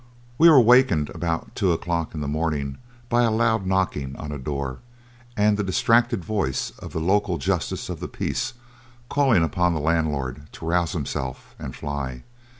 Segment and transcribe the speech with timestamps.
[0.39, 4.39] We were wakened about two o'clock in the morning by a loud knocking on a
[4.39, 4.79] door
[5.37, 8.53] and the distracted voice of the local justice of the peace
[9.09, 12.23] calling upon the landlord to rouse himself and fly.